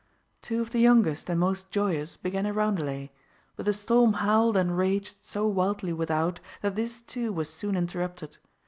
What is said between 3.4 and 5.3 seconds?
but the storm howled and raged